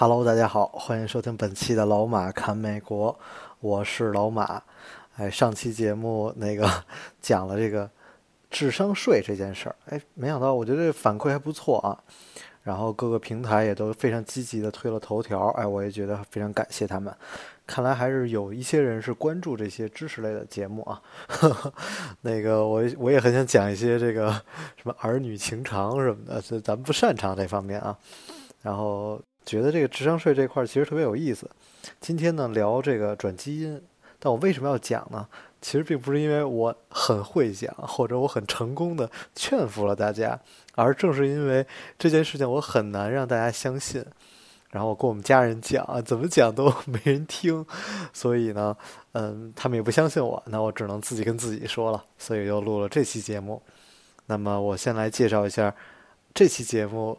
[0.00, 3.18] Hello，大家好，欢迎收听本期的老马侃美国，
[3.58, 4.62] 我是老马。
[5.16, 6.70] 哎，上期节目那个
[7.20, 7.90] 讲了这个
[8.48, 11.98] 智商税这件事儿，哎，没想到我觉得这反馈还不错啊。
[12.62, 17.12] 然后各个平台也都非常积极的推了头条，哎，我也觉得非常感谢他们。
[17.66, 21.02] 看来还是有一些人是关注这些知识类的节目啊。
[22.22, 24.30] 那个我我也很想讲一些这个
[24.76, 27.98] 什么儿女情长什么的，这咱们不擅长这方面啊。
[28.62, 31.50] 然后觉得这个智商税这块儿其实特别有意思。
[32.00, 33.80] 今天呢聊这个转基因，
[34.18, 35.26] 但我为什么要讲呢？
[35.62, 40.38] 其实并不是因为我很会讲，或者我很成功的劝服了大家，
[40.74, 41.66] 而正是因为
[41.98, 44.04] 这件事情我很难让大家相信。
[44.70, 47.64] 然后我跟我们家人讲，怎么讲都没人听，
[48.12, 48.76] 所以呢，
[49.12, 53.62] 嗯，他们也不相信我，那我只能自己跟自己说了，所以又录了这期节目。
[54.26, 55.74] 那么我先来介绍一下
[56.34, 57.18] 这期节目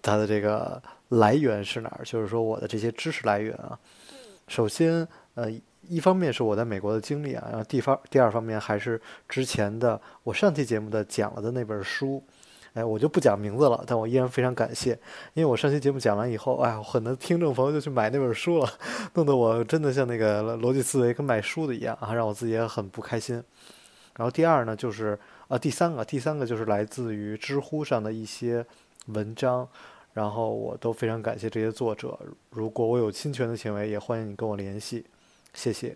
[0.00, 3.78] 它的这个来源是哪儿，就是说我的这些知识来源啊。
[4.48, 5.50] 首先，呃，
[5.82, 12.22] 一方面是我在美国的经历啊，然后第方第二方面还是之前的我上期节目的讲了的那本书。
[12.74, 14.98] 哎，我就不讲名字了，但我依然非常感谢，
[15.34, 18.68] 因为我上期节目讲完以后，哎，很多听众朋友就去买那本书了，
[19.14, 23.36] 弄得我真的像那个逻辑思维跟卖书的一样啊，让我自己也很不开心。
[24.16, 28.66] 然后第二呢，就是啊，第三个，第三个就是来自于知乎上的一些
[29.06, 29.68] 文章，
[30.14, 32.18] 然后我都非常感谢这些作者。
[32.48, 35.04] 如果我有侵权的行为，也欢迎你跟我联系，
[35.52, 35.94] 谢谢。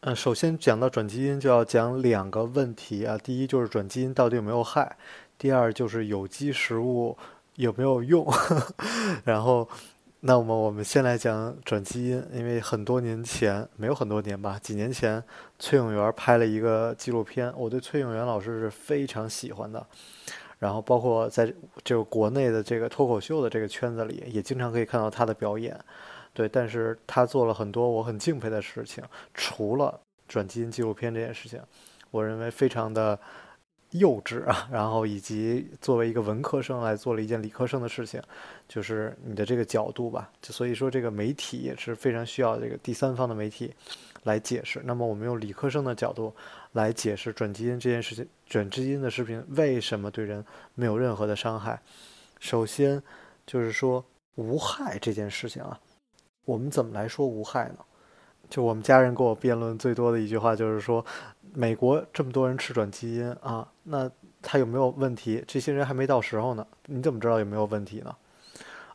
[0.00, 4.96] 嗯，首先讲到转基因，就要讲两个问题啊，第一就是转基因到底有没有害。
[5.36, 7.16] 第二就是有机食物
[7.56, 8.26] 有没有用，
[9.24, 9.68] 然后，
[10.20, 15.22] 那么我们先来讲转基因，因为很多年前没有很多年吧，几年前
[15.58, 19.84] 崔永元拍了一个纪录片，我对崔永元老师是非常喜欢的，
[20.62, 21.52] 然后包括在
[21.82, 25.76] 这个国内的这个脱口秀的这个圈子里，也经常可以看到他的表演，
[26.32, 29.02] 对，但是他做了很多我很敬佩的事情，
[29.34, 31.60] 除了转基因纪录片这件事情，
[32.12, 33.18] 我认为非常的。
[33.92, 38.22] 幼稚啊， 然后以及作为一个文科生来做了一件理科生的事情，
[38.66, 40.30] 就是你的这个角度吧。
[40.40, 43.70] 就所以说，这个媒体也是非常需要这个第三方的媒体
[44.22, 44.80] 来解释。
[44.86, 46.34] 那么，我们用理科生的角度
[46.72, 50.44] 来解释转基因这件事情，转基因的视频为什么对人
[50.74, 51.80] 没有任何的伤害？
[52.38, 53.02] 首先
[53.46, 55.78] 就是说无害这件事情啊，
[56.44, 57.76] 我们怎么来说无害呢？
[58.50, 61.04] 就我们家人跟我辩论最多的一句话就是说。
[61.54, 64.10] 美国这么多人吃转基因啊，那
[64.40, 65.44] 他有没有问题？
[65.46, 68.16] 这些人还没到时候呢，你怎么知道有没有问题呢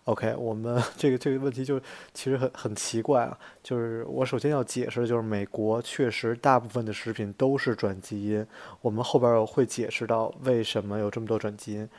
[0.07, 1.77] ？OK，我们 这个这个问题就
[2.13, 3.37] 其实很很奇怪啊。
[3.61, 8.45] 就是我首先要解释的就是，美国确实大部分的食品都是转基因。
[8.81, 11.89] 我们后边会解释到为什么有这么多转基因，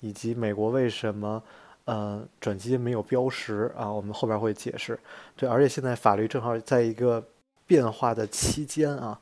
[0.00, 1.42] 以及美国为什么
[1.84, 3.92] 呃转基因没有标识啊。
[3.92, 4.98] 我们后边会解释。
[5.36, 7.22] 对，而且现在法律正好在一个
[7.66, 9.20] 变化的期间啊。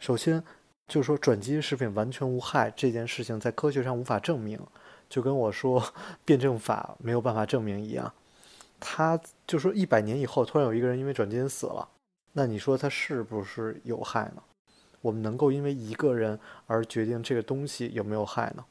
[0.00, 0.42] 首先，
[0.88, 4.58] 就是说转基因食品完全无害这件事情，在科学上无法证明，
[5.08, 5.82] 就跟我说
[6.24, 8.12] 辩证法没有办法证明一样。
[8.78, 11.88] 他就说一百年以后突然有一个人因为转基因死了，
[12.32, 14.42] 那你说他是不是有害呢？
[15.00, 18.64] 我们能够因为一个人而决定这个东西有没有害呢？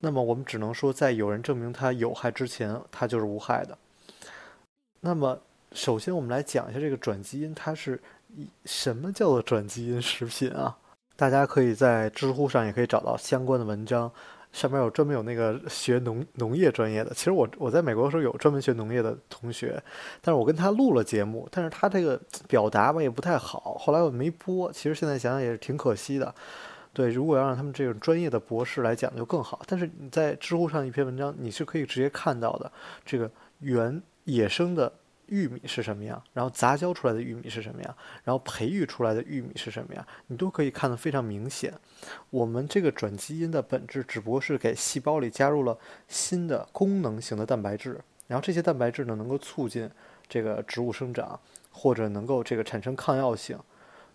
[0.00, 3.78] 那么我们只能说，在有人证明它有害之前，它就是无害的。
[5.00, 5.40] 那么，
[5.72, 8.00] 首先我们来讲一下这个转基因，它是。
[8.64, 10.76] 什么叫做转基因食品啊？
[11.14, 14.10] 大家可以在知乎上也可以找到相关的文章，
[14.54, 17.12] 上面有专门有那个学农农业专业的。
[17.12, 19.82] 其实我我在美国的时候有专门学农业的同学，
[20.22, 24.72] 但是我跟他录了节目，但是他这个表达吧也不太好，后来我没播。
[24.72, 26.32] 其实现在想想也是挺可惜的。
[26.92, 29.60] 对，如果要让他们这种专业的博士来讲就更好。
[29.66, 32.70] 但是你在知乎上一篇文章，你是可以直接看到的，
[33.04, 33.28] 这个
[33.58, 34.92] 原野生的。
[35.26, 36.22] 玉米是什么样？
[36.32, 37.96] 然后杂交出来的玉米是什么样？
[38.24, 40.06] 然后培育出来的玉米是什么样？
[40.26, 41.72] 你都可以看得非常明显。
[42.30, 45.78] 我们这个转基因的本质只不过是给细胞里加入了
[46.08, 49.90] 新的功能型的蛋白质，然后这些蛋白质呢能够促进
[50.28, 51.38] 这个植物生长，
[51.70, 53.58] 或者能够这个产生抗药性，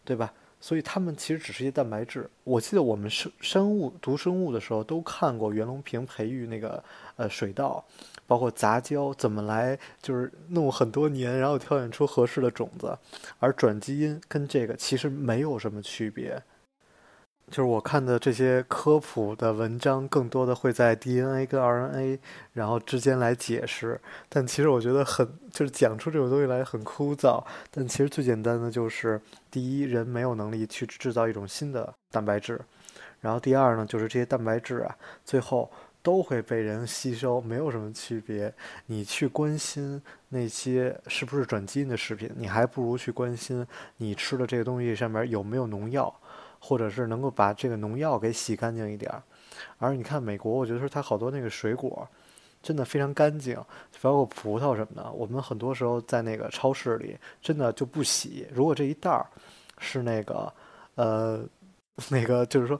[0.03, 0.33] 对吧？
[0.59, 2.29] 所以它们其实只是一些蛋白质。
[2.43, 6.83] 我记得我们生生物读生物的时候都看过袁隆平培育那个
[7.15, 7.83] 呃水稻，
[8.27, 12.97] 包括杂交怎么来，就是弄很多年，然后挑选出合适的种子。
[13.39, 16.41] 而转基因跟这个其实没有什么区别。
[17.49, 22.19] 就是我看的这些科普的文章，更多的会在 DNA 跟 RNA
[22.53, 23.99] 然后之间来解释，
[24.29, 27.43] 但其实我觉得很就是讲出这种东西来很枯燥。
[27.71, 29.19] 但其实最简单的就是，
[29.49, 32.61] 第一，人没有能力去制造一种新的蛋白质，
[33.19, 35.71] 然后第二呢，就是这些蛋白质啊，最后
[36.03, 38.53] 都会被人吸收，没有什么区别。
[38.85, 39.99] 你去关心
[40.29, 43.65] 那些是不是转基因的食品，你还不如去关心
[43.97, 46.13] 你吃的这个东西上面有没有农药。
[46.59, 49.23] 或者是能够把这个农药给洗干净一点儿，
[49.77, 52.07] 而你看美国，我觉得说它好多那个水果，
[52.61, 53.55] 真的非常干净，
[54.01, 55.11] 包括葡萄什么的。
[55.11, 58.47] 我们很多时候在那个超市里，真的就不洗。
[58.53, 59.25] 如果这一袋儿
[59.77, 60.53] 是那个，
[60.95, 61.41] 呃，
[62.09, 62.79] 那个就是说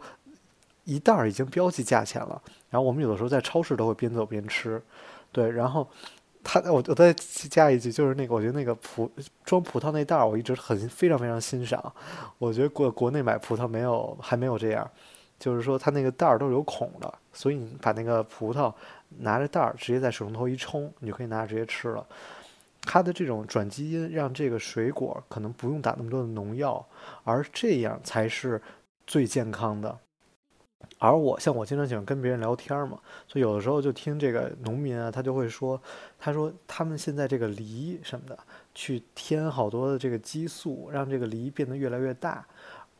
[0.84, 4.81] 一袋儿已经标记价钱了，然后我们有的时候在超市都会边走边吃，
[5.31, 5.88] 对，然后。
[6.44, 7.13] 他我我再
[7.50, 9.12] 加一句，就是那个我觉得那个葡
[9.44, 11.94] 装葡萄那袋儿，我一直很非常非常欣赏。
[12.38, 14.89] 我觉得国国内买葡萄没有还没有这样，
[15.38, 18.74] 就是说它那个袋儿都是有孔的，所以你把那个葡萄
[19.19, 22.06] 拿着袋儿直接在水龙头一冲，你就可以拿着直接吃了。
[22.81, 26.83] 它的这种转基因让这个水果可能不用打那么多的农药，
[27.25, 28.59] 而这样才是
[29.06, 29.95] 最健康的。
[31.00, 35.81] 而我像我经常喜欢跟别人聊天嘛，所以有的时候就听这个农民啊，他就会说，
[36.19, 38.38] 他说他们现在这个梨什么的，
[38.75, 42.46] 去添好多的这个激素，让这个梨变得越来越大，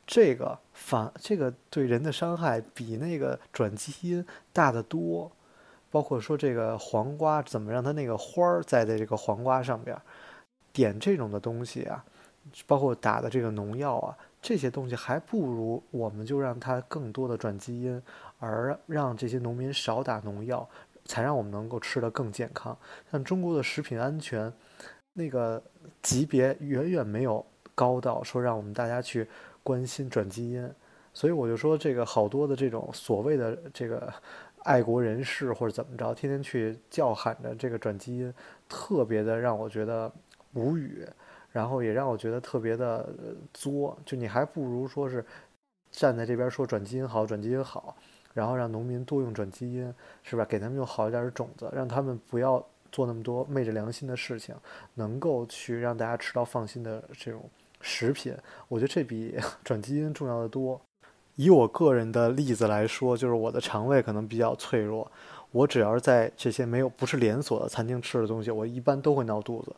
[0.08, 5.30] 这个反这个对人的伤害比那个转基因大得多。
[5.92, 10.00] 包括说这个黄瓜怎么让它那个花儿栽在这个黄瓜上边
[10.72, 12.06] 点这种的东西啊，
[12.66, 14.16] 包括打的这个农药啊。
[14.42, 18.02] 这些东西还不如我们就让它更多的转基因，
[18.40, 20.68] 而让这些农民少打农药，
[21.06, 22.78] 才让我们能够吃得更健康。
[23.12, 24.52] 像中国的食品安全，
[25.14, 25.62] 那个
[26.02, 27.46] 级别远远没有
[27.76, 29.28] 高到说让我们大家去
[29.62, 30.72] 关心转基因。
[31.14, 34.14] 所以我就说，这个好多的这种所谓的这个
[34.64, 38.34] 爱国人士或者怎么着，天天去叫喊着这个转基因，
[38.70, 40.10] 特别的让我觉得
[40.54, 41.06] 无语。
[41.52, 43.10] 然后也让我觉得特别的
[43.54, 45.26] 作，就你还不如说是
[45.92, 47.96] 站在这边说转基因好，转基因好，
[48.34, 49.94] 然后让农民多用转基因，
[50.24, 50.46] 是吧？
[50.46, 54.56] 给他们用好一点的种子，让他们不要做那么多昧着良心的事情，
[54.94, 57.42] 能够去让大家吃到放心的这种
[57.82, 58.36] 食品。
[58.68, 60.80] 我觉得这比 转基因重要的多。
[61.36, 65.10] 以我个人的例子来说，就是我的肠胃可能比较脆弱，
[65.52, 69.74] 我只要是在这些没有不是连锁的餐厅吃的东西，我一般都会闹肚子。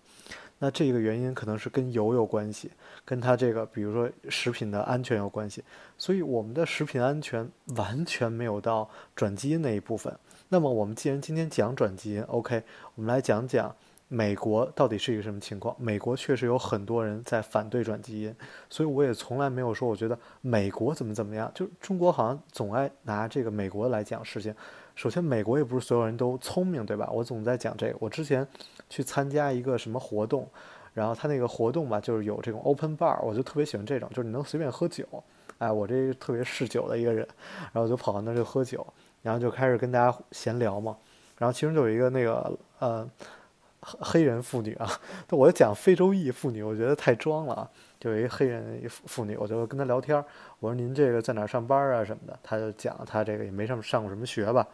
[0.63, 2.69] 那这个原因可能是跟油有关系，
[3.03, 5.63] 跟它这个比如说食品的安全有关系，
[5.97, 10.15] 所以我们的食品安全完全没有到转基因那一部分。
[10.49, 12.61] 那么我们既然今天讲转基因，OK，
[12.93, 13.75] 我们来讲讲
[14.07, 15.75] 美国到底是一个什么情况。
[15.79, 18.35] 美国确实有很多人在反对转基因，
[18.69, 24.53] 所以我也从来没有说我觉得美国怎么怎么样，就中国好像总爱拿这个美国来讲事情。
[24.93, 27.09] 首先，美国也不是所有人都聪明，对吧？
[27.11, 27.95] 我总在讲这个。
[27.99, 28.45] 我之前
[28.91, 30.47] 去参加一个什么活动，
[30.93, 35.05] 然后他那个活动吧，就是有这种 open bar，我就特别喜欢这种，就是你能随便喝酒。
[35.57, 37.25] 哎，我这特别嗜酒的一个人，
[37.71, 38.85] 然后我就跑到那儿就喝酒，
[39.21, 40.97] 然后就开始跟大家闲聊嘛。
[41.37, 43.09] 然后其中就有一个那个呃
[43.79, 44.89] 黑人妇女啊，
[45.29, 47.69] 我就讲非洲裔妇女，我觉得太装了啊。
[47.99, 50.17] 就有一黑人妇女，我就跟她聊天
[50.59, 54.67] 我说您这个在哪上班啊什么的，她就讲她这个也没上上过什么学吧，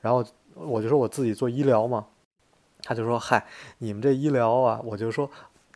[0.00, 0.24] 然后
[0.54, 2.04] 我就说我自己做医疗嘛，
[2.88, 3.44] 他就说嗨，
[3.76, 5.30] 你们这医疗啊，我就说。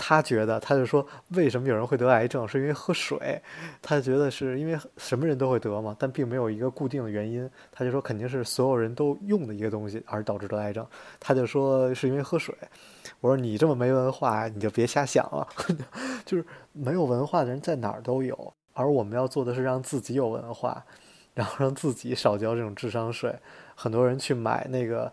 [0.04, 3.40] 他觉得，他就说，为什么有人会得癌症，是因为喝水。
[3.80, 7.48] 他觉得是因为什么人都会得嘛，但并没有一个固定的原因。
[7.70, 10.84] 他就说，肯定是所有人都用的一个东西而导致得癌症。
[11.20, 12.52] 他就说是因为喝水。
[13.20, 15.46] 我说你这么没文化，你就别瞎想了。
[16.24, 20.84] 就是没有文化的人在哪儿都有，而我们要做的是让自己有文化，
[21.34, 23.32] 然后让自己少交这种智商税。
[23.76, 25.12] 很多人去买那个，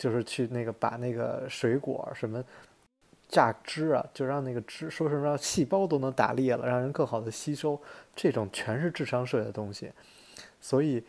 [0.00, 2.42] 就是去那个把那个水果什么。
[3.32, 7.80] 榨汁啊，就让那个汁说什么让细胞都能打裂了，让人更好的吸收，
[8.16, 9.92] 这种全是智商税的东西。
[10.60, 11.04] 所以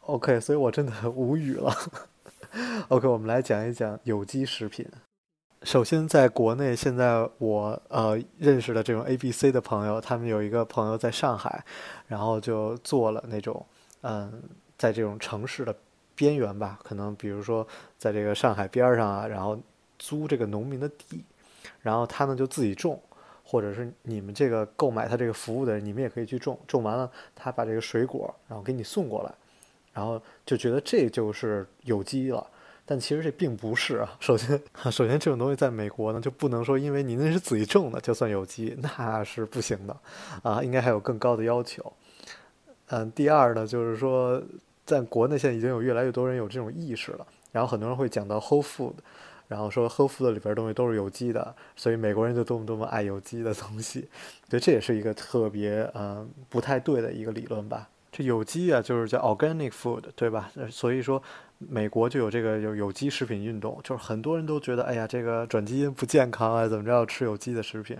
[0.00, 1.72] ，OK，所以我真的无语了。
[2.90, 4.84] OK，我们来讲一讲有机食品。
[5.62, 11.64] 首先，在国内，现在我呃认识的这种 A、B、C 的朋友，他们有一个朋友在上海，
[12.08, 13.64] 然后就做了那种
[14.00, 14.42] 嗯，
[14.76, 15.72] 在这种城市的
[16.14, 17.66] 边缘吧，可能比如说
[17.98, 19.58] 在这个上海边上啊，然后
[19.98, 21.24] 租这个农民的地。
[21.80, 23.00] 然后他呢就自己种，
[23.42, 29.34] 或者是你们这个购买他这个服务的人，你们也可以去种，种完了他把这个水果然后给你送过来，
[29.92, 32.46] 然后就觉得这就是有机了。
[32.86, 34.16] 但其实这并不是啊。
[34.20, 39.96] 首先，首先这种东西在美国呢就不能说因为你那是自己种的就算有机，那是不行的
[40.42, 41.92] 啊，应该还有更高的要求。
[42.88, 44.42] 嗯，第二呢就是说，
[44.86, 48.94] 在国内现在已经有越来越多人有这种意识了，然后很多人会讲到 Whole Food，
[49.48, 54.08] 然后说 Whole Food 里边东西都是有机的，所以美国人就多么多么爱有机的东西，
[54.48, 57.88] 对，这也是一个特别嗯不太对的一个理论吧。
[58.12, 60.48] 这有机啊，就是叫 organic food，对吧？
[60.70, 61.20] 所以说，
[61.58, 67.98] 美国就有这个有有机食品运动，就是很多人都觉得，哎呀，这个转基因不健康啊，怎么着要吃有机的食品？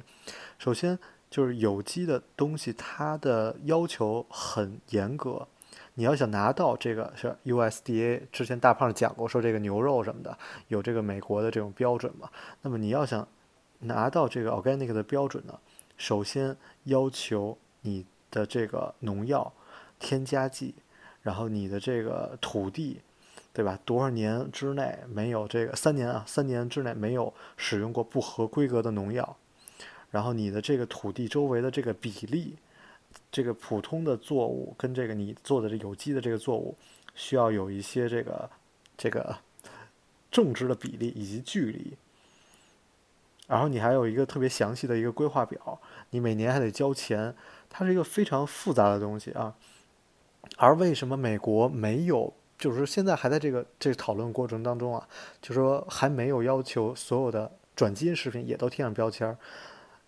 [0.57, 0.97] 首先
[1.29, 5.49] 就是有机的东西，它的要求很严格，
[5.95, 10.37] 你要想拿到这个是 USDA，之前大胖讲过，说这个牛肉什么的
[10.69, 12.29] 有这个美国的这种标准嘛？
[12.63, 13.27] 那么你要想
[13.81, 15.59] 拿到这个 organic 的标准呢，
[15.97, 19.53] 首先要求你的这个农药。
[20.01, 20.75] 添加剂，
[21.23, 23.01] 然后你的这个土地，
[23.55, 23.79] 对吧？
[23.87, 26.23] 多少年之内没有这个三年啊？
[26.27, 29.37] 三年之内没有使用过不合规格的农药，
[30.11, 32.57] 然后你的这个土地周围的这个比例，
[33.35, 36.77] 这个普通的作物跟这个你做的这有机的这个作物，
[37.17, 38.49] 需要有一些这个
[38.97, 39.37] 这个
[40.31, 41.97] 种植的比例以及距离，
[43.49, 47.35] 然后你还有一个特别详细的一个规划表，你每年还得交钱，
[47.69, 49.53] 它是一个非常复杂的东西啊。
[50.57, 55.09] 而为什么美国没有，就是现在还在这个这讨论过程当中啊，
[55.43, 59.37] 就说还没有要求所有的转基因食品也都贴上标签儿，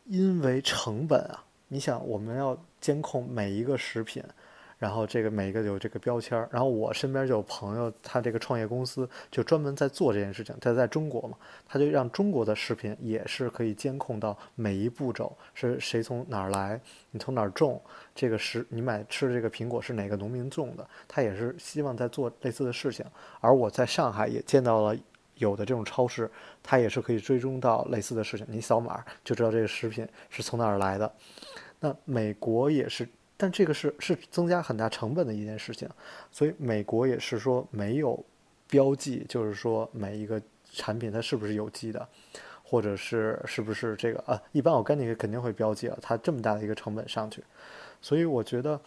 [0.05, 2.57] 因为成本啊，你想我们要
[2.87, 4.23] 监控每一个食品。
[4.79, 10.55] 然后这个每一个有这个标签儿，然后我身边就有朋友，他这个创业公司就专门在做这件事情。
[10.61, 16.79] 他在中国嘛，他就让中国的食品也是可以监控到每一步骤是谁从哪儿来，
[17.11, 17.81] 你从哪儿种
[18.15, 23.03] 这个食，你买吃的这个苹果是哪个农民种的，他也是希望在做类似的事情。
[23.41, 24.95] 而我在上海也见到了
[25.37, 26.31] 有的这种超市，
[26.63, 31.11] 它也是可以追踪到类似的事情，你扫码就知道这个食品是从哪儿来的。
[31.87, 33.09] 那美国也是。
[33.39, 35.87] 但这个是是增加很大成本的一件事情，
[36.33, 38.25] 所以美国也是说没有
[38.67, 40.41] 标记，就是说每一个
[40.73, 42.09] 产品它是不是有机的，
[42.65, 44.41] 或者是是不是这个啊？
[44.53, 47.45] 一般我跟你肯定会标记了，它这么大的一个成本上去，
[48.01, 48.81] 所以我觉得，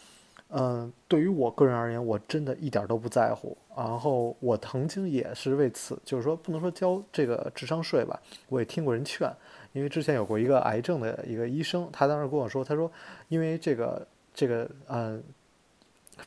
[0.50, 3.56] 嗯，对于我个人而言，我真的一点都不在乎。
[3.78, 9.32] 然后我曾经也是为此，就是说不能说交这个智商税吧，我也听过人劝，
[9.74, 12.92] 因为之前有过一个癌症的一个医生，他当时跟我说，他说
[13.28, 14.08] 因为这个。
[14.32, 15.22] 这个嗯，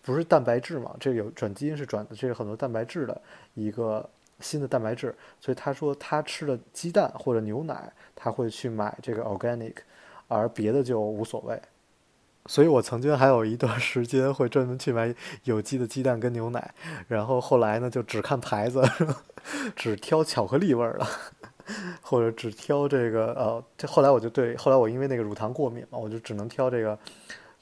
[0.03, 0.95] 不是蛋白质嘛？
[1.01, 3.23] 这个有转基因是转的，这个很多蛋白质的
[3.55, 4.07] 一个
[4.41, 5.15] 新的蛋白质。
[5.41, 9.77] 所以他说他吃的鸡蛋或者牛奶，他会去买这个 organic，
[10.29, 11.59] 而别的就无所谓。
[12.47, 16.75] 所以我曾经还有一段时间会专门去买有机的鸡蛋跟牛奶，
[17.09, 18.83] 然后后来呢就只看牌子，
[19.75, 21.07] 只挑巧克力味儿了，
[22.03, 26.99] 或者只挑这个呃，这后来我就对，后来我因为那个乳糖过敏嘛，我就只能挑这个。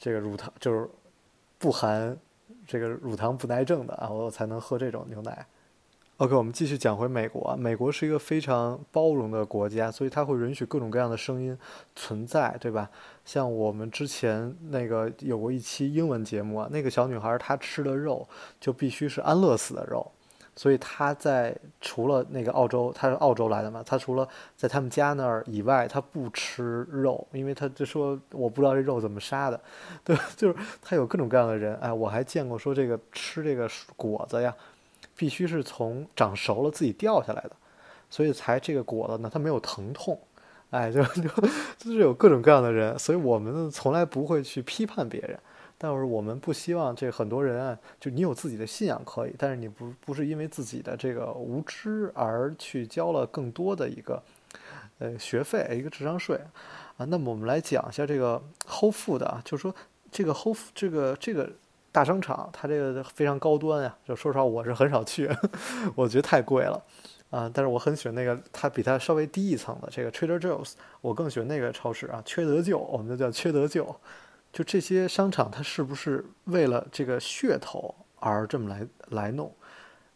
[0.02, 0.88] 这个乳糖就是
[1.58, 2.16] 不含
[2.66, 5.44] 这个乳糖不耐症的啊，我才能喝这种牛奶。
[6.16, 7.54] OK，我们继续讲回美国。
[7.56, 11.54] 美国是一个非常包容的国家，所以它会允许各种各样的声音
[11.94, 12.88] 存在，对吧？
[13.26, 18.26] 像我们之前那个有过一期英文节目啊，那个小女孩她吃的肉
[18.58, 20.10] 就必须是安乐死的肉。
[20.60, 23.82] 所以他在除了那个澳洲，他是澳洲来的嘛？
[23.82, 29.58] 他除了在他们家那儿以外，他不吃肉，因为他就说我不知道这肉怎么杀的，
[30.04, 31.74] 对， 就是他有各种各样的人。
[31.76, 34.54] 哎，我还见过说这个吃这个果子呀，
[35.16, 37.52] 必须是从长熟了自己掉下来的，
[38.10, 40.20] 所以才这个果子呢它没有疼痛，
[40.68, 41.22] 哎，就 就
[41.78, 45.40] 就是有各种各样的人，所以我们从来不会去批判别人。
[45.82, 54.22] 但是我们不希望这很多人啊，就你有自己的信仰可以，但是你不不是因为自己的这个无知而去交了更多的一个
[54.98, 56.38] 呃学费，一个智商税
[56.98, 57.06] 啊。
[57.06, 59.74] 那么我们来讲一下这个 Whole Food 啊，就是说
[60.12, 61.50] 这个 Whole 这个这个
[61.90, 63.96] 大商场，它这个非常高端呀。
[64.06, 65.30] 就说实话，我是很少去，
[65.96, 66.84] 我觉得太贵了
[67.30, 67.50] 啊。
[67.54, 73.96] 但是我很喜欢那个它比它稍微低一层的这个 Trader Joe's，我更喜欢那个超市啊，缺德舅，我们就叫缺德舅。
[74.52, 79.52] 就这些商场，它是不是为了这个噱头而这么来来弄？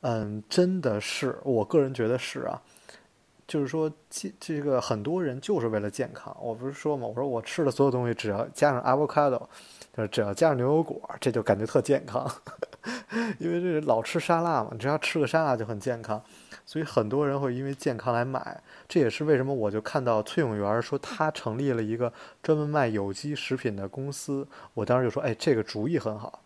[0.00, 2.60] 嗯，真的是，我个人觉得是啊。
[3.46, 6.34] 就是说，这这个很多人就是为了健康。
[6.40, 9.38] 我不是说嘛，我说我吃的所有东西只要加上 avocado，
[9.94, 12.26] 就是只要加上牛油果，这就感觉特健康。
[13.38, 16.22] 因为这老吃沙拉嘛，只要吃个沙拉就很健康。
[16.66, 18.62] 所以很多人会因为健康来买。
[18.88, 26.40] 这也是为什么我就看到崔永元说他成立了一个专门卖有机食品的公司，我当时就说，哎，这个主意很好。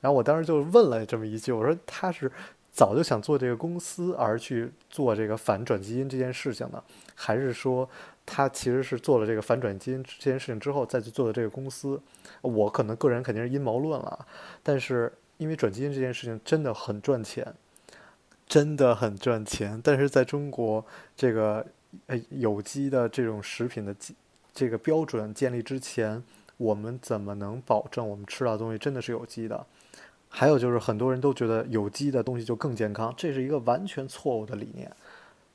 [0.00, 2.30] 然后我当时就问了这么一句，我说他是
[2.72, 6.82] 早就想做这个公司而去做这个反转基因这件事情呢，
[7.14, 7.88] 还是说
[8.26, 12.00] 他其实是做了这个反转基因这件事情之后再去做的这个公司？
[12.42, 14.26] 我可能个人肯定是阴谋论了，
[14.62, 17.54] 但是因为转基因这件事情真的很赚钱，
[18.46, 19.80] 真的很赚钱。
[19.82, 20.84] 但是在中国，
[21.16, 21.66] 这个
[22.06, 23.94] 呃有机的这种食品的
[24.52, 26.22] 这个标准建立之前，
[26.56, 29.66] 我们怎么能保证我们吃到的东西真的是有机的？
[30.28, 34.90] 还有就是很多人都觉得有机的东西就更健康，这是一个完全错误的理念，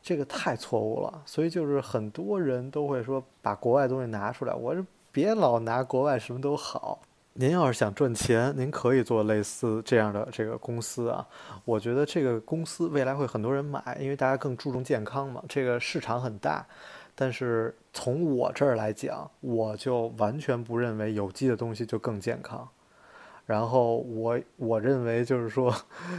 [0.02, 1.22] 这个太错误了。
[1.26, 4.74] 所以就是很多人都会说把国外东西拿出来，我
[5.12, 7.00] 别老拿国外什么都好。
[7.40, 11.26] 您要是想赚钱，您可以做类似这样的这个公司啊。
[11.64, 15.42] 我觉得这个公司未来会很多人买，因为大家更注重健康嘛。
[15.48, 16.68] 这个市场很大，
[17.16, 22.68] 但是从我这儿来讲，我就完全不认为有机的东西就更健康。
[23.46, 25.74] 然后我我认为就是说，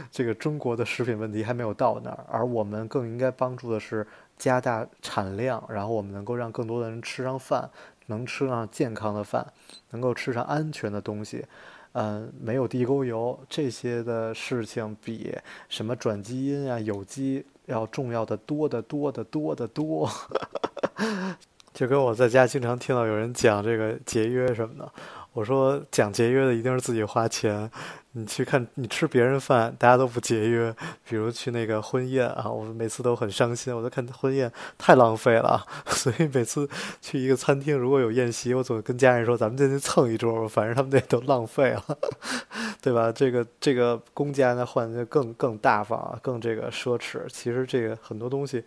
[0.09, 4.05] 这个中国的食品问题还没有到那儿，而我们更应该帮助的是
[4.39, 7.69] 加大产量，然后我们能够让更多的人吃上饭，
[8.07, 9.45] 能吃上健康的饭，
[9.91, 11.45] 能够吃上安全的东西，
[11.93, 15.35] 嗯，没有地沟油这些的事情，比
[15.69, 20.09] 什么转基因啊、有机要重要的多得多得多得多。
[21.73, 24.91] 就跟我在家经常听到有人讲这个节约什么的。
[25.33, 27.71] 我说讲节约的一定是自己花钱，
[28.11, 30.75] 你去看你吃别人饭，大家都不节约。
[31.07, 35.65] 比如去那个婚宴啊，我每次都很伤心，我都看婚宴太浪费了。
[35.87, 36.67] 所以每次
[37.01, 41.97] 去一个餐厅，如果有宴席，我总跟家人说，咱们进去蹭一桌吧，反正他们那都浪费了，
[42.81, 43.09] 对吧？
[43.09, 47.21] 这个这个公家呢，换的更更大方，更这个奢侈。
[47.29, 48.61] 其实这个很多东西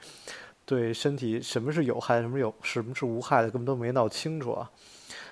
[0.66, 4.70] 对身体什么是有害，什么有什么是无害的，根本都没闹清楚啊。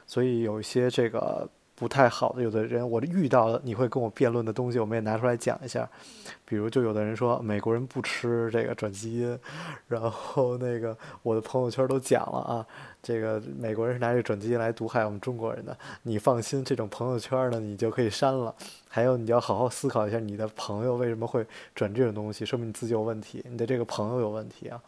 [0.06, 1.48] 所以有一些这个
[1.82, 5.88] 不太好的，有的人我遇到的，你会跟我辩论的东西，我们也拿出来讲一下。
[6.44, 9.36] 比如，就有的人说美国人不吃这个转基因，
[9.88, 12.64] 然后那个我的朋友圈都讲了啊，
[13.02, 15.76] 这个美国人是拿这个转基因来毒害我们中国人的。
[16.04, 18.54] 你放心，这种朋友圈呢，你就可以删了。
[18.88, 24.80] 还有，你要好好思考一下，你的朋友为什么会转这种东西，说明你自己有问题，你的这个朋友有问题啊。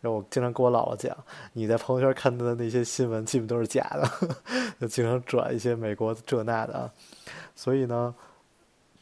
[0.00, 1.16] 然后我经常跟我姥姥讲，
[1.52, 4.34] 你在朋友圈看到的那些新闻，基本都是假的，
[4.80, 6.90] 就经常转一些美国这那的啊。
[7.54, 8.14] 所以呢，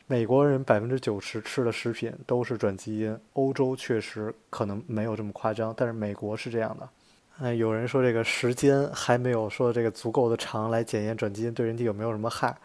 [0.06, 6.88] 美国人百分之九十吃的食品都是转基因，欧洲确实可能没有这么夸张，但是美国是这样的。
[7.40, 12.56] 哎，有人说这个时间还没有说这个足够的长来检验转基因对人体有没有什么害。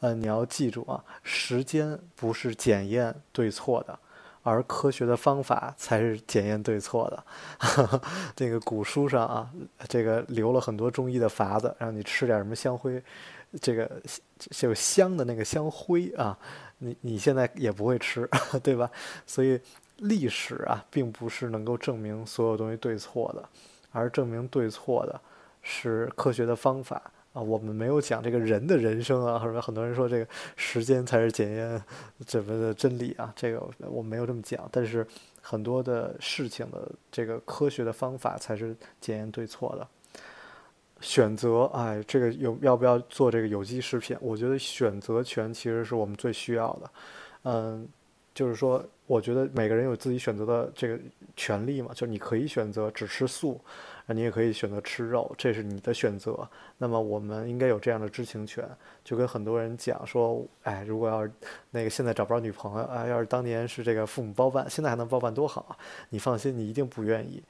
[0.00, 3.98] 嗯，你要记住啊，时间不是检验对错的。
[4.46, 7.24] 而科学的方法才是检验对错的。
[8.36, 9.50] 这个古书上啊，
[9.88, 13.02] 这个留了很多中医的法子，让你吃点什么香灰，
[13.60, 13.90] 这个
[14.38, 16.38] 就香的那个香灰啊，
[16.78, 18.28] 你你现在也不会吃，
[18.62, 18.88] 对吧？
[19.26, 19.60] 所以
[19.96, 23.48] 历史啊，并不是能够证明所有东西对错的，
[23.90, 25.20] 而证明对错的
[25.60, 27.02] 是科学的方法。
[27.36, 31.82] 啊，我们没有讲这个人的人生啊，或者很多人说这个时间才是检验
[32.24, 34.66] 怎么的真理啊，这个我没有这么讲。
[34.72, 35.06] 但是
[35.42, 39.86] 很多的事情的这个科学的方法才是检验对错的。
[41.02, 44.16] 选择，哎，这个有要不要做这个有机食品？
[44.18, 46.90] 我觉得选择权其实是我们最需要的。
[47.42, 47.86] 嗯，
[48.34, 50.98] 就是说，我觉得每个人有自己选择的这个
[51.36, 53.60] 权利嘛，就是你可以选择只吃素。
[54.08, 56.48] 你也可以选择吃肉，这是你的选择。
[56.78, 58.64] 那么我们应该有这样的知情权，
[59.02, 61.32] 就跟很多人讲说，哎，如果要是
[61.72, 65.76] 那个现在找不着女朋友，啊，要是当年是这个父母包办，现在还能包办多好啊！
[66.10, 67.42] 你放心，你一定不愿意，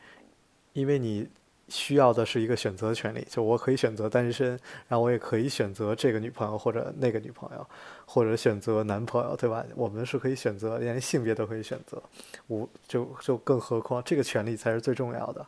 [0.72, 1.28] 因为你
[1.68, 3.26] 需要的是一个选择权利。
[3.30, 4.50] 就我可以选择单身，
[4.88, 7.66] 然后我也可以选择这个女朋友或者那个女朋友，
[8.04, 9.64] 或者选择男朋友，对吧？
[9.74, 12.02] 我们是可以选择，连性别都可以选择。
[12.46, 15.44] 我就就更何况这个权利才是最重要的。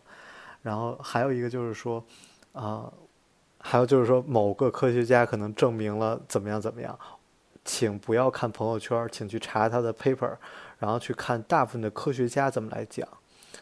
[0.63, 2.05] 然后还有一个就是说，
[2.53, 2.93] 啊，
[3.59, 6.99] 还有就是说，某个科学家可能证明了怎么样怎么样，
[7.65, 10.37] 请不要看朋友圈，请去查他的 paper，
[10.79, 13.07] 然后去看大部分的科学家怎么来讲。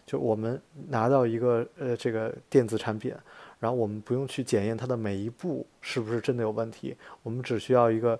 [0.07, 3.13] 就我们拿到一个呃这个电子产品，
[3.59, 8.19] 然后我们不用去检验它的每一步是不是真的有问题，我们只需要一个。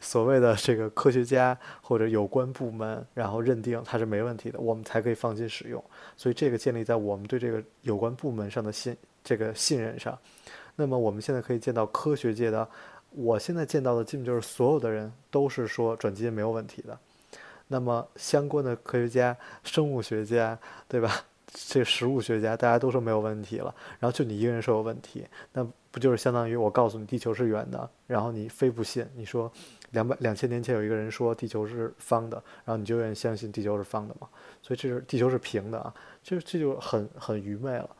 [0.00, 5.82] 所谓的这个科学家或者有关部门，然后认定它是没问题的，我们才可以放心使用。
[6.14, 10.18] 所以这个建立在我们对这个有关部门上的信这个信任上。
[10.76, 12.68] 那么我们现在可以见到科学界的，
[13.12, 16.98] 我现在见到的基本就是所有的人都是说转基因没有问题的。
[17.74, 20.56] 那么相关的科学家、生物学家，
[20.86, 21.10] 对吧？
[21.52, 29.04] 这食物学家大家都说没有问题了，然后就你一个人说有问题，那不就是相当于我告诉你地球是圆的，然后你非不信？
[29.16, 29.50] 你说
[29.90, 34.28] 两百两千年前有一个人说地球是方的，然后你就愿意相信地球是方的吗？
[34.62, 37.90] 所以这是地球是平的啊，这这就很很愚昧了。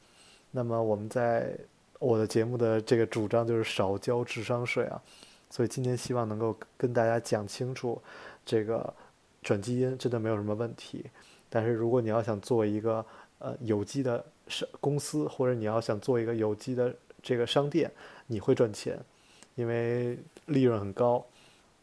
[0.53, 1.53] 那么我们在
[1.99, 5.03] 我的节目的这个主张就是少交智商税啊，
[5.51, 8.01] 所以今天希望能够跟大家讲清楚，
[8.45, 8.93] 这个
[9.45, 11.05] 转基因真的没有什么问题，
[11.49, 13.05] 但是如果你要想做一个
[13.39, 17.93] 呃，有机的商公司，或者你要想做一个有机的这个商店，
[18.27, 18.99] 你会赚钱，
[19.55, 21.25] 因为利润很高。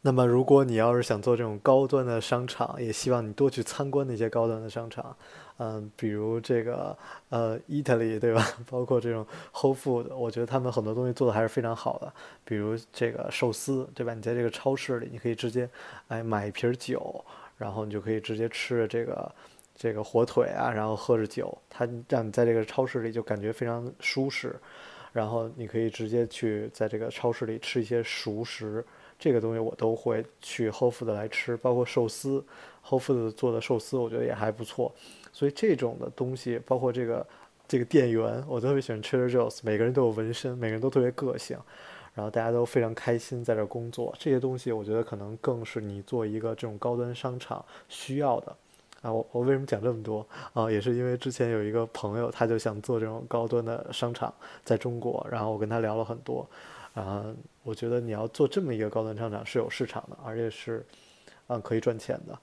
[0.03, 5.15] 那么，如果你要是想做这种高端的商场，也希望你多去参观那些高端的商场，
[5.57, 6.97] 嗯，比如这个
[7.29, 8.43] 呃，Italy 对吧？
[8.67, 12.11] 包括这种 Whole Food，我觉得他们很多东西做的还是非常好的。
[12.43, 14.15] 比如这个寿司，对吧？
[14.15, 15.69] 你在这个超市里，你可以直接
[16.07, 17.23] 哎买一瓶酒，
[17.61, 19.31] 然后你就可以直接吃着这个。
[19.73, 24.55] 这个火腿啊，然后喝着酒，它让你在这个超市里就感觉非常舒适，
[25.11, 28.85] 然后你可以直接去在这个超市里吃一些熟食，
[29.17, 32.45] 这个东西我都会去 Whole Foods 来吃，包括寿司
[32.85, 34.93] ，Whole Foods 做的寿司我觉得也还不错，
[35.31, 37.25] 所以这种的东西，包括这个
[37.67, 41.57] 这个店员，我特别喜欢 Trader Joe's，每个人都有纹身，每个人都特别个性，
[42.13, 48.55] 然后大家都非常开心在这工作，这些东西我觉得可能更是你做一个这种高端商场需要的。
[49.01, 50.69] 啊，我我为什么讲这么多啊？
[50.69, 54.31] 也是因为之前有一个朋友，他就想做这种高端的商场
[54.63, 56.47] 在中国，然后我跟他聊了很多，
[56.93, 57.25] 啊，
[57.63, 60.85] 我觉得你要做这么一个高端商场是有市场的，而且是，
[61.47, 62.37] 啊，可以赚钱的。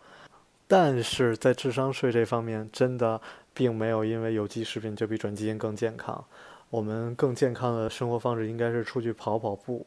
[0.66, 3.20] 但是在智商税这方面，真的
[3.54, 6.24] 并没有因为有机食品就比转基因更健康。
[6.70, 9.86] 我们更健康的生活方式应该是出去跑跑步。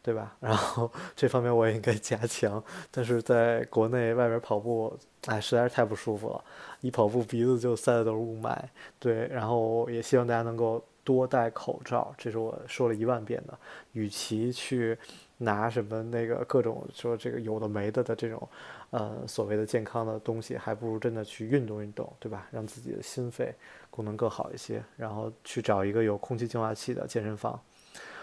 [0.00, 0.34] 对吧？
[0.40, 6.42] 然后这方面我也应该加强，但是在国内外边跑步，哎，实在是太不舒服了，
[6.80, 8.56] 一跑步鼻子就塞的都是雾霾。
[8.98, 13.58] 对，然后也希望大家能够多戴口罩，这是我说了一万遍的。
[13.92, 14.94] 与其去
[15.38, 18.46] 拿什么那个各种说这个有的没的的这种，
[18.90, 22.46] 呃，所谓的健康的东西，还不如真的去运动运动，对吧？
[22.50, 23.54] 让自己的心肺
[23.90, 27.58] 功能更好一些，然后去找一个有空气净化器的健身房。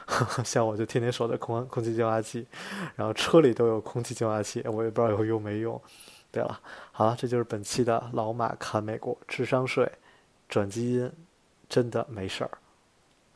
[0.46, 2.46] 像我就天天守着空空气净化器，
[2.96, 5.82] 然后车里都有空气净化器，我也不知道有用没用。
[6.32, 6.60] 对了，
[6.92, 9.92] 好了，这就是本期的老马看美国，智商税，
[10.48, 11.12] 转基因，
[11.68, 12.52] 真的没事儿。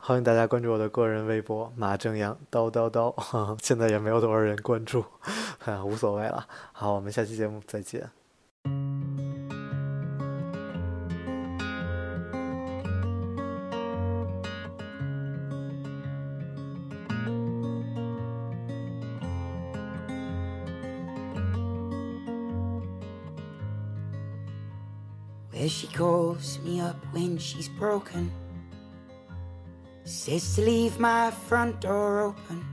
[0.01, 3.13] 欢迎大家关注我的个人微博马正阳叨叨叨，
[3.61, 5.03] 现在也没有多少人关注，
[5.85, 6.47] 无所谓了。
[6.71, 8.09] 好，我们下期节目再见。
[25.69, 28.31] she calls me up when she's broken.
[30.09, 32.65] Says to leave my front door open.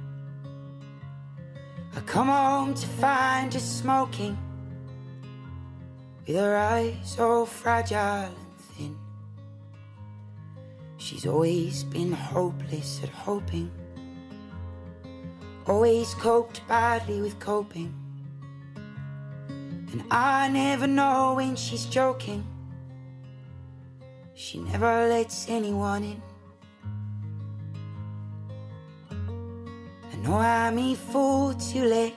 [1.94, 4.38] I come home to find her smoking,
[6.26, 8.96] with her eyes all fragile and thin.
[10.96, 13.70] She's always been hopeless at hoping,
[15.66, 17.94] always coped badly with coping.
[19.92, 22.46] And I never know when she's joking.
[24.32, 26.22] She never lets anyone in.
[30.26, 32.12] I know I'm a fool to let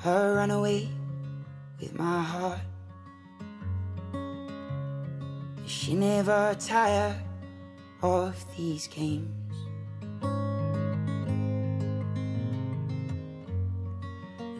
[0.00, 0.86] her run away
[1.80, 2.60] with my heart.
[5.64, 7.18] She never tire
[8.02, 9.32] of these games.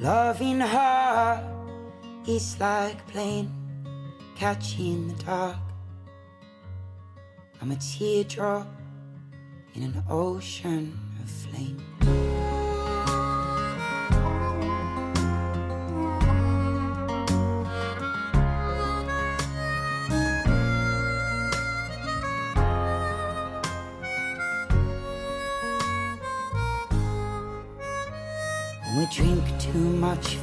[0.00, 1.54] Loving her
[2.26, 3.52] is like playing
[4.34, 5.56] catch in the dark.
[7.60, 8.66] I'm a teardrop
[9.74, 11.95] in an ocean of flame.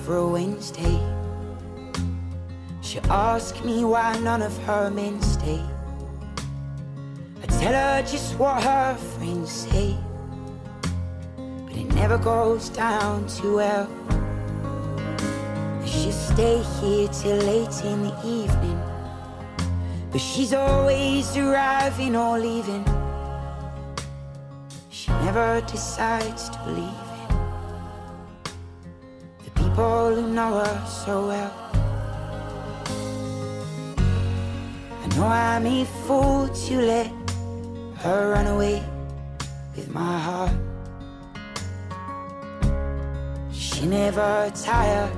[0.05, 0.99] For a Wednesday,
[2.81, 5.61] she ask me why none of her men stay.
[7.41, 9.95] I tell her just what her friends say,
[11.37, 13.87] but it never goes down too well.
[15.85, 18.79] She stay here till late in the evening,
[20.11, 22.85] but she's always arriving or leaving.
[24.89, 27.02] She never decides to the
[29.73, 31.51] people who know her so well.
[35.01, 37.11] I know I'm a fool to let
[38.03, 38.83] her run away
[39.75, 40.51] with my heart.
[43.51, 45.09] She never tire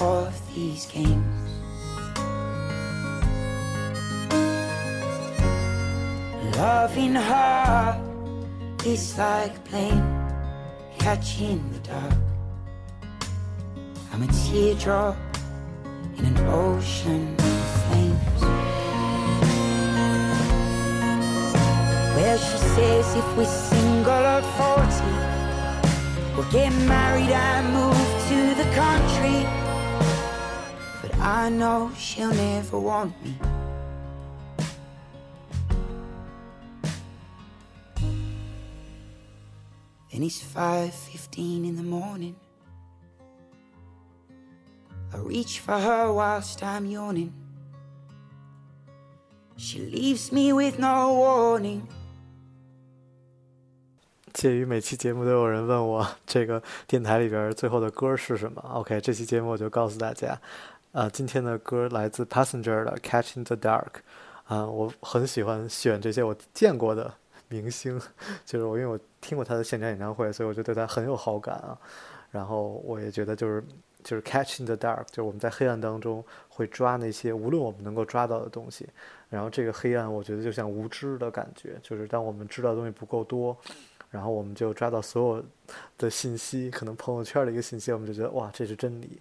[0.00, 1.50] of these games.
[6.56, 8.02] Loving her
[8.84, 10.02] is like playing
[10.98, 12.35] catch in the dark.
[14.16, 15.14] I'm a teardrop
[16.16, 18.40] in an ocean of flames.
[22.16, 27.92] Well, she says if we're single at 40, we'll get married and move
[28.30, 29.44] to the country.
[31.02, 33.34] But I know she'll never want me.
[40.10, 42.36] Then it's 5.15 in the morning.
[45.16, 47.32] I reach for her whilst I'm yawning.
[49.56, 51.82] She leaves me with no warning.
[54.34, 60.38] 介于每期节目都有人问我这个电台里边最后的歌是什么，OK，这期节目我就告诉大家，
[60.92, 63.84] 呃，今天的歌来自 Passenger 的《Catch in the Dark》，
[64.54, 67.14] 啊，我很喜欢选这些我见过的
[67.48, 67.98] 明星，
[68.44, 71.78] 就是我因为我听过他的现场演唱会，所以我就对他很有好感啊。
[72.36, 73.64] 然后我也觉得就是
[74.04, 78.86] 就是 catch in the dark，就是我们在黑暗当中会抓那些无论我们能够抓到的东西。
[79.30, 83.56] 然后这个黑暗，我觉得就像无知的感觉，就是当我们知道的东西不够多，
[84.10, 85.44] 然后我们就抓到所有
[85.96, 89.18] 的信息，可能朋友圈的一个信息，我们就觉得哇，这是真理。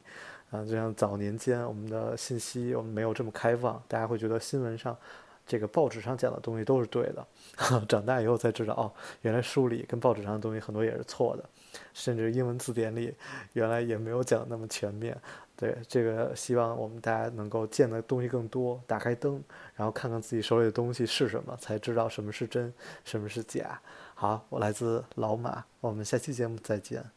[0.52, 4.96] 啊，就像早年间我们的信息我们没有这么开放，大家会觉得新闻上。
[5.48, 7.24] 这个报纸上讲的东西都是对的，
[7.88, 11.48] 长大以后才知道哦，原来书里跟报纸上的东西很多也是错的，
[11.96, 13.12] 甚至英文字典里
[13.54, 15.18] 原来也没有讲那么全面。
[15.58, 19.42] 对这个，希望我们大家能够见的东西更多，打开灯，
[19.74, 22.74] 然后看看自己手里的东西是什么，才知道什么是真，
[23.06, 23.80] 什么是假。
[24.14, 27.15] 好，我来自老马，我们下期节目再见。